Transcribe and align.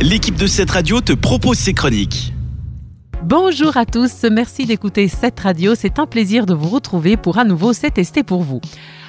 l'équipe 0.00 0.36
de 0.36 0.46
cette 0.46 0.70
radio 0.70 1.00
te 1.00 1.12
propose 1.12 1.58
ses 1.58 1.74
chroniques. 1.74 2.32
Bonjour 3.24 3.76
à 3.76 3.84
tous, 3.84 4.24
merci 4.30 4.64
d'écouter 4.64 5.06
cette 5.06 5.38
radio. 5.40 5.74
C'est 5.74 5.98
un 5.98 6.06
plaisir 6.06 6.46
de 6.46 6.54
vous 6.54 6.70
retrouver 6.70 7.18
pour 7.18 7.36
un 7.36 7.44
nouveau 7.44 7.74
C'est 7.74 8.22
pour 8.22 8.42
vous. 8.42 8.60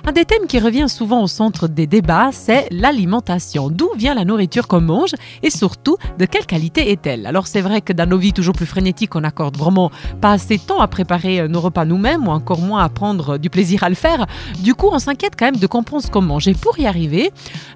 Un 0.04 0.14
des 0.14 0.26
thèmes 0.26 0.48
qui 0.48 0.58
revient 0.58 0.90
souvent 0.90 1.22
au 1.22 1.28
centre 1.28 1.68
des 1.68 1.86
débats, 1.86 2.32
c'est 2.32 2.68
l'alimentation. 2.72 3.70
D'où 3.70 3.92
vient 3.96 4.16
la 4.16 4.26
nourriture 4.26 4.68
qu'on 4.68 4.82
mange 4.82 5.14
et 5.44 5.52
surtout 5.52 5.96
de 6.18 6.26
quelle 6.26 6.48
qualité 6.48 6.92
est-elle? 6.92 7.28
Alors 7.28 7.46
c'est 7.46 7.62
vrai 7.62 7.82
que 7.82 7.94
dans 7.94 8.10
nos 8.10 8.18
vies 8.18 8.34
toujours 8.34 8.56
plus 8.56 8.66
frénétiques, 8.66 9.16
on 9.16 9.24
accorde 9.24 9.58
vraiment 9.58 9.92
pas 10.20 10.32
assez 10.32 10.58
de 10.58 10.64
temps 10.64 10.80
à 10.80 10.88
préparer 10.88 11.48
nos 11.48 11.62
repas 11.62 11.86
nous-mêmes 11.86 12.28
ou 12.28 12.32
encore 12.32 12.62
moins 12.62 12.84
à 12.84 12.90
prendre 12.90 13.38
du 13.38 13.52
plaisir 13.52 13.84
à 13.84 13.90
le 13.90 13.96
faire. 13.96 14.26
Du 14.64 14.74
coup, 14.74 14.90
on 14.92 14.98
s'inquiète 14.98 15.34
quand 15.38 15.46
même 15.46 15.58
de 15.58 15.68
comprendre 15.68 16.04
ce 16.04 16.10
qu'on 16.10 16.24
mange. 16.24 16.48
Et 16.48 16.56
pour 16.56 16.80
y 16.80 16.88
arriver, 16.88 17.32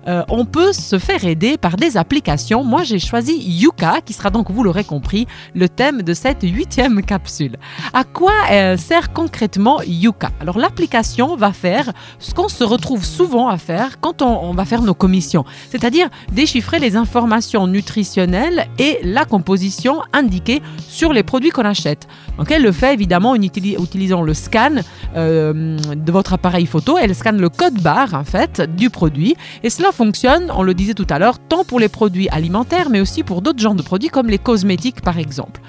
euh, 0.08 0.24
on 0.28 0.46
peut 0.46 0.74
se 0.74 0.98
faire 0.98 1.26
aider 1.26 1.60
par 1.60 1.78
des 1.78 1.96
applications. 1.96 2.64
Moi, 2.64 2.84
j'ai 2.84 2.98
choisi 2.98 3.38
Yuka, 3.38 4.02
qui 4.04 4.14
sera 4.14 4.32
donc, 4.32 4.50
vous 4.50 4.64
l'aurez 4.64 4.84
compris, 4.84 5.28
le 5.54 5.70
thème 5.70 6.02
de 6.02 6.16
cette 6.16 6.25
huitième 6.34 7.02
capsule. 7.04 7.58
À 7.94 8.04
quoi 8.04 8.34
euh, 8.52 8.78
sert 8.78 9.14
concrètement 9.14 9.82
Yuka? 9.86 10.32
Alors 10.40 10.58
l'application 10.58 11.36
va 11.36 11.54
faire 11.54 11.92
ce 12.20 12.34
qu'on 12.34 12.50
se 12.50 12.64
retrouve 12.64 13.06
souvent 13.06 13.48
à 13.48 13.58
faire 13.58 14.00
quand 14.00 14.22
on, 14.22 14.54
va 14.54 14.66
faire 14.66 14.82
nos 14.82 14.94
commissions, 14.94 15.46
c'est-à-dire 15.70 16.10
déchiffrer 16.32 16.80
les 16.80 16.96
informations 16.96 17.68
nutritionnelles 17.68 18.68
et 18.80 19.00
la 19.04 19.26
composition 19.26 20.02
indiquée 20.14 20.62
sur 20.88 21.14
les 21.14 21.24
produits 21.24 21.50
qu'on 21.52 21.66
achète. 21.66 22.08
Donc 22.38 22.52
elle 22.52 22.64
le 22.64 22.72
fait 22.72 22.94
évidemment 22.94 23.32
en 23.32 23.42
utilisant 23.42 24.22
le 24.22 24.34
scan 24.34 24.78
euh, 25.16 25.78
de 25.96 26.12
votre 26.12 26.34
appareil 26.34 26.66
photo. 26.66 26.98
Elle 26.98 27.14
scanne 27.16 27.40
le 27.40 27.50
code 27.50 27.82
barre 27.82 28.14
en 28.14 28.24
fait 28.24 28.62
du 28.76 28.90
produit 28.90 29.36
et 29.64 29.70
cela 29.70 29.92
fonctionne, 29.92 30.52
on 30.56 30.64
le 30.64 30.74
disait 30.74 30.94
tout 30.94 31.08
à 31.10 31.20
l'heure, 31.20 31.40
tant 31.40 31.64
pour 31.64 31.80
les 31.80 31.90
produits 31.90 32.30
alimentaires 32.30 32.90
mais 32.90 33.02
aussi 33.02 33.24
pour 33.24 33.42
d'autres 33.42 33.60
genres 33.60 33.76
de 33.76 33.84
produits 33.84 34.10
comme 34.10 34.28
les 34.28 34.40
cosmétiques 34.40 35.02
par 35.02 35.20
exemple. 35.20 35.62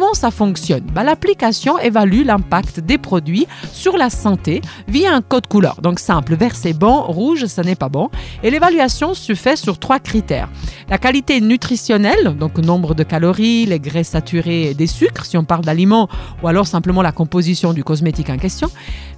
Comment 0.00 0.14
ça 0.14 0.30
fonctionne? 0.30 0.84
Bah, 0.94 1.04
L'application 1.04 1.78
évalue 1.78 2.24
l'impact 2.24 2.80
des 2.80 2.96
produits 2.96 3.46
sur 3.70 3.98
la 3.98 4.08
santé 4.08 4.62
via 4.88 5.14
un 5.14 5.20
code 5.20 5.46
couleur. 5.46 5.82
Donc 5.82 5.98
simple, 5.98 6.36
vert 6.36 6.56
c'est 6.56 6.72
bon, 6.72 7.02
rouge 7.02 7.44
ce 7.44 7.60
n'est 7.60 7.74
pas 7.74 7.90
bon. 7.90 8.08
Et 8.42 8.50
l'évaluation 8.50 9.12
se 9.12 9.34
fait 9.34 9.56
sur 9.56 9.78
trois 9.78 9.98
critères. 9.98 10.48
La 10.88 10.96
qualité 10.96 11.42
nutritionnelle, 11.42 12.34
donc 12.34 12.56
nombre 12.56 12.94
de 12.94 13.02
calories, 13.02 13.66
les 13.66 13.78
graisses 13.78 14.08
saturées 14.08 14.70
et 14.70 14.74
des 14.74 14.86
sucres, 14.86 15.26
si 15.26 15.36
on 15.36 15.44
parle 15.44 15.66
d'aliments, 15.66 16.08
ou 16.42 16.48
alors 16.48 16.66
simplement 16.66 17.02
la 17.02 17.12
composition 17.12 17.74
du 17.74 17.84
cosmétique 17.84 18.30
en 18.30 18.38
question. 18.38 18.70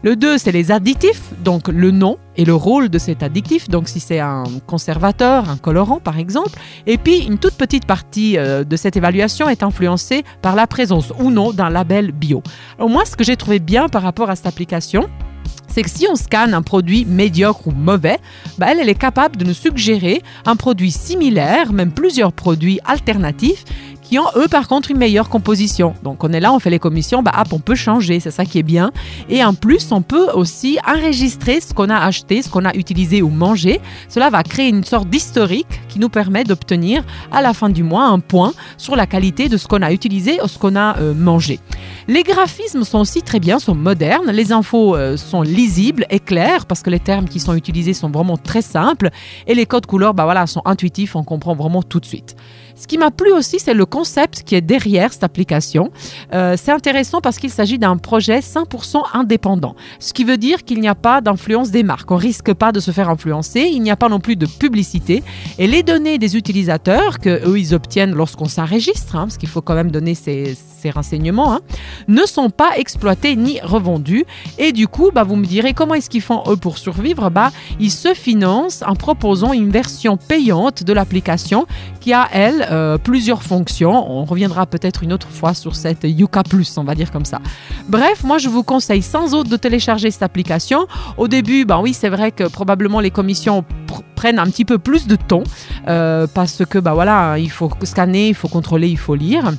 Le 0.03 0.17
2, 0.17 0.37
c'est 0.37 0.51
les 0.51 0.73
additifs, 0.73 1.23
donc 1.45 1.69
le 1.69 1.93
nom 1.93 2.19
et 2.37 2.45
le 2.45 2.55
rôle 2.55 2.89
de 2.89 2.99
cet 2.99 3.23
additif, 3.23 3.69
donc 3.69 3.89
si 3.89 4.01
c'est 4.01 4.19
un 4.19 4.45
conservateur, 4.67 5.49
un 5.49 5.57
colorant 5.57 6.01
par 6.01 6.19
exemple. 6.19 6.59
Et 6.87 6.99
puis 6.99 7.19
une 7.19 7.39
toute 7.39 7.55
petite 7.55 7.87
partie 7.87 8.37
euh, 8.37 8.65
de 8.65 8.77
cette 8.77 8.97
évaluation 8.97 9.49
est 9.49 9.63
influencée 9.63 10.25
par 10.41 10.57
la 10.57 10.67
présence 10.73 11.13
ou 11.21 11.31
non 11.31 11.53
d'un 11.53 11.69
label 11.69 12.13
bio. 12.13 12.43
Alors 12.79 12.89
moi, 12.89 13.05
ce 13.05 13.15
que 13.15 13.25
j'ai 13.25 13.37
trouvé 13.37 13.59
bien 13.59 13.91
par 13.91 14.01
rapport 14.01 14.31
à 14.31 14.37
cette 14.37 14.47
application, 14.47 15.07
c'est 15.69 15.83
que 15.83 15.91
si 15.91 16.07
on 16.11 16.17
scanne 16.17 16.55
un 16.55 16.63
produit 16.63 17.05
médiocre 17.05 17.69
ou 17.69 17.73
mauvais, 17.73 18.19
bah 18.57 18.69
elle, 18.71 18.81
elle 18.81 18.89
est 18.89 18.95
capable 18.95 19.37
de 19.37 19.45
nous 19.45 19.55
suggérer 19.55 20.23
un 20.47 20.57
produit 20.57 20.91
similaire, 20.91 21.75
même 21.75 21.93
plusieurs 21.93 22.33
produits 22.33 22.81
alternatifs 22.87 23.65
qui 24.13 24.19
ont 24.19 24.29
eux 24.37 24.47
par 24.47 24.69
contre 24.69 24.91
une 24.91 24.99
meilleure 24.99 25.31
composition. 25.31 25.95
Donc 26.03 26.23
on 26.23 26.35
est 26.35 26.41
là, 26.41 26.53
on 26.53 26.59
fait 26.59 26.69
les 26.69 26.79
commissions, 26.79 27.23
bah 27.23 27.33
on 27.51 27.61
peut 27.61 27.75
changer, 27.75 28.21
c'est 28.21 28.31
ça 28.31 28.45
qui 28.45 28.59
est 28.59 28.63
bien. 28.63 28.93
Et 29.31 29.43
en 29.43 29.55
plus, 29.55 29.91
on 29.91 30.03
peut 30.03 30.27
aussi 30.35 30.79
enregistrer 30.87 31.63
ce 31.63 31.73
qu'on 31.73 31.89
a 31.89 31.97
acheté, 31.97 32.43
ce 32.43 32.51
qu'on 32.51 32.67
a 32.67 32.75
utilisé 32.75 33.23
ou 33.23 33.31
mangé. 33.31 33.81
Cela 34.11 34.29
va 34.29 34.43
créer 34.43 34.69
une 34.69 34.85
sorte 34.85 35.09
d'historique 35.09 35.81
qui 35.89 35.99
nous 35.99 36.11
permet 36.11 36.45
d'obtenir 36.45 37.03
à 37.31 37.41
la 37.41 37.55
fin 37.55 37.71
du 37.71 37.83
mois 37.83 38.05
un 38.05 38.19
point 38.19 38.53
sur 38.77 38.97
la 38.97 39.07
qualité 39.07 39.49
de 39.49 39.57
ce 39.57 39.67
qu'on 39.67 39.81
a 39.81 39.91
utilisé 39.91 40.39
ou 40.45 40.47
ce 40.47 40.59
qu'on 40.59 40.77
a 40.77 40.99
euh, 40.99 41.15
mangé. 41.15 41.59
Les 42.07 42.23
graphismes 42.23 42.85
sont 42.85 42.99
aussi 42.99 43.23
très 43.23 43.41
bien, 43.41 43.59
sont 43.59 43.75
modernes, 43.75 44.31
les 44.31 44.53
infos 44.53 44.95
euh, 44.95 45.17
sont 45.17 45.41
lisibles 45.41 46.05
et 46.11 46.21
claires 46.21 46.67
parce 46.67 46.83
que 46.83 46.91
les 46.91 47.01
termes 47.01 47.29
qui 47.31 47.41
sont 47.41 47.55
utilisés 47.55 47.95
sont 47.95 48.11
vraiment 48.11 48.37
très 48.37 48.61
simples 48.61 49.09
et 49.47 49.55
les 49.55 49.65
codes 49.65 49.87
couleurs 49.87 50.13
bah 50.13 50.25
voilà, 50.25 50.47
sont 50.47 50.61
intuitifs, 50.67 51.17
on 51.17 51.25
comprend 51.25 51.55
vraiment 51.55 51.83
tout 51.83 51.99
de 51.99 52.05
suite. 52.05 52.37
Ce 52.83 52.89
qui 52.89 52.99
m'a 52.99 53.13
plu 53.13 53.31
aussi, 53.31 53.61
c'est 53.61 53.75
le 53.75 53.87
concept 53.87 54.43
qui 54.43 54.57
est 54.57 54.61
derrière 54.61 55.13
cette 55.13 55.23
application. 55.23 55.93
Euh, 56.35 56.57
c'est 56.61 56.73
intéressant 56.73 57.21
parce 57.21 57.39
qu'il 57.39 57.51
s'agit 57.51 57.79
d'un 57.79 57.97
projet 57.97 58.41
100% 58.41 59.05
indépendant, 59.15 59.77
ce 60.01 60.13
qui 60.13 60.25
veut 60.25 60.37
dire 60.37 60.65
qu'il 60.65 60.81
n'y 60.81 60.89
a 60.89 60.97
pas 60.97 61.21
d'influence 61.21 61.71
des 61.71 61.85
marques. 61.85 62.11
On 62.11 62.17
risque 62.17 62.53
pas 62.53 62.73
de 62.73 62.81
se 62.81 62.91
faire 62.91 63.09
influencer, 63.09 63.71
il 63.73 63.83
n'y 63.83 63.93
a 63.93 63.97
pas 63.97 64.09
non 64.09 64.19
plus 64.19 64.35
de 64.35 64.47
publicité. 64.47 65.23
Et 65.59 65.69
les 65.69 65.85
données 65.85 66.19
des 66.19 66.37
utilisateurs 66.37 67.21
que 67.21 67.49
eux 67.49 67.57
ils 67.57 67.73
obtiennent 67.73 68.17
lorsqu'on 68.17 68.47
s'enregistre, 68.47 69.15
hein, 69.15 69.27
parce 69.27 69.37
qu'il 69.37 69.49
faut 69.49 69.63
quand 69.63 69.75
même 69.75 69.93
donner 69.93 70.17
ces, 70.17 70.57
renseignements, 70.91 71.55
hein, 71.55 71.61
ne 72.09 72.25
sont 72.27 72.51
pas 72.51 72.77
exploités 72.77 73.37
ni 73.37 73.61
revendus. 73.61 74.25
Et 74.59 74.73
du 74.73 74.89
coup, 74.89 75.11
bah, 75.13 75.25
vous 75.25 75.37
me 75.37 75.47
direz 75.47 75.75
comment 75.75 75.95
est-ce 75.95 76.11
qu'ils 76.11 76.23
font 76.23 76.43
eux 76.49 76.57
pour 76.57 76.79
survivre? 76.79 77.31
Bah, 77.31 77.53
ils 77.81 77.91
se 77.91 78.15
financent 78.15 78.83
en 78.87 78.95
proposant 78.95 79.53
une 79.53 79.71
version 79.71 80.17
payante 80.17 80.85
de 80.85 80.93
l'application 80.93 81.67
qui 82.01 82.13
a 82.13 82.29
elle 82.33 82.67
euh, 82.71 82.99
plusieurs 82.99 83.43
fonctions. 83.43 84.11
On 84.11 84.25
reviendra 84.25 84.67
peut-être 84.67 85.03
une 85.03 85.13
autre 85.13 85.29
fois 85.29 85.55
sur 85.55 85.77
cette 85.77 86.05
Yuka 86.05 86.43
Plus, 86.43 86.77
on 86.79 86.85
va 86.85 86.95
dire 86.95 87.11
comme 87.11 87.25
ça. 87.25 87.41
Bref, 87.89 88.25
moi 88.25 88.39
je 88.39 88.49
vous 88.49 88.63
conseille 88.63 89.03
sans 89.03 89.35
autre 89.35 89.51
de 89.51 89.57
télécharger 89.57 90.11
cette 90.11 90.23
application. 90.23 90.87
Au 91.17 91.29
début, 91.29 91.65
ben 91.65 91.81
oui, 91.81 91.95
c'est 91.95 92.09
vrai 92.09 92.33
que 92.33 92.45
probablement 92.45 93.01
les 93.01 93.11
commissions 93.11 93.65
prennent 94.15 94.39
un 94.39 94.47
petit 94.47 94.65
peu 94.65 94.79
plus 94.79 95.07
de 95.07 95.17
temps 95.17 95.43
euh, 95.89 96.27
parce 96.33 96.65
que 96.65 96.79
bah 96.79 96.95
voilà, 96.95 97.39
il 97.39 97.51
faut 97.51 97.71
scanner, 97.85 98.29
il 98.29 98.35
faut 98.35 98.49
contrôler, 98.49 98.89
il 98.89 98.99
faut 98.99 99.15
lire. 99.15 99.53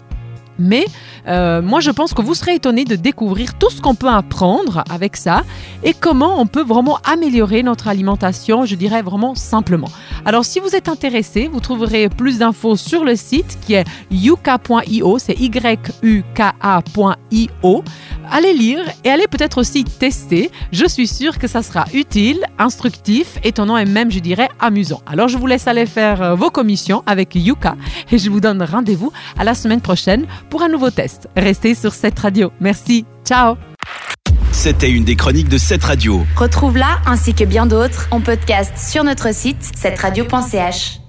Mais 0.59 0.85
euh, 1.27 1.61
moi, 1.61 1.79
je 1.79 1.91
pense 1.91 2.13
que 2.13 2.21
vous 2.21 2.35
serez 2.35 2.55
étonné 2.55 2.85
de 2.85 2.95
découvrir 2.95 3.57
tout 3.57 3.69
ce 3.69 3.81
qu'on 3.81 3.95
peut 3.95 4.07
apprendre 4.09 4.83
avec 4.89 5.17
ça 5.17 5.43
et 5.83 5.93
comment 5.93 6.39
on 6.39 6.45
peut 6.45 6.63
vraiment 6.63 6.99
améliorer 7.03 7.63
notre 7.63 7.87
alimentation, 7.87 8.65
je 8.65 8.75
dirais 8.75 9.01
vraiment 9.01 9.35
simplement. 9.35 9.89
Alors, 10.25 10.45
si 10.45 10.59
vous 10.59 10.75
êtes 10.75 10.89
intéressé, 10.89 11.49
vous 11.51 11.59
trouverez 11.59 12.09
plus 12.09 12.39
d'infos 12.39 12.75
sur 12.75 13.03
le 13.03 13.15
site 13.15 13.57
qui 13.65 13.73
est 13.73 13.85
yuka.io, 14.11 15.17
c'est 15.19 15.39
y-u-k-a.io. 15.39 15.83
Allez 18.35 18.55
lire 18.55 18.83
et 19.03 19.11
allez 19.11 19.27
peut-être 19.27 19.59
aussi 19.59 19.83
tester. 19.83 20.49
Je 20.71 20.87
suis 20.87 21.05
sûre 21.05 21.37
que 21.37 21.47
ça 21.47 21.61
sera 21.61 21.85
utile, 21.93 22.43
instructif, 22.57 23.37
étonnant 23.43 23.77
et 23.77 23.85
même, 23.85 24.09
je 24.09 24.17
dirais, 24.17 24.49
amusant. 24.59 25.03
Alors, 25.05 25.27
je 25.27 25.37
vous 25.37 25.45
laisse 25.45 25.67
aller 25.67 25.85
faire 25.85 26.19
euh, 26.23 26.33
vos 26.33 26.49
commissions 26.49 27.03
avec 27.05 27.35
Yuka 27.35 27.75
et 28.11 28.17
je 28.17 28.31
vous 28.31 28.39
donne 28.39 28.63
rendez-vous 28.63 29.13
à 29.37 29.43
la 29.43 29.53
semaine 29.53 29.81
prochaine 29.81 30.25
pour 30.49 30.63
un 30.63 30.67
nouveau 30.67 30.89
test. 30.89 31.29
Restez 31.37 31.75
sur 31.75 31.93
cette 31.93 32.17
radio. 32.17 32.51
Merci. 32.59 33.05
Ciao. 33.23 33.55
C'était 34.51 34.89
une 34.89 35.03
des 35.03 35.15
chroniques 35.15 35.49
de 35.49 35.59
cette 35.59 35.83
radio. 35.83 36.25
Retrouve-la 36.35 37.01
ainsi 37.05 37.35
que 37.35 37.43
bien 37.43 37.67
d'autres 37.67 38.07
en 38.09 38.19
podcast 38.19 38.73
sur 38.79 39.03
notre 39.03 39.31
site 39.31 39.61
cette 39.75 39.99
radio.ch. 39.99 41.02